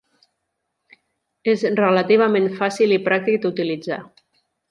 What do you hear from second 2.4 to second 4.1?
fàcil i pràctic d'utilitzar.